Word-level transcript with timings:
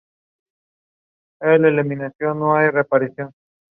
Sin 1.41 1.47
embargo 1.63 1.67
Warren 1.67 2.11
ganó 2.17 2.59
la 2.59 2.71
demanda. 2.71 3.31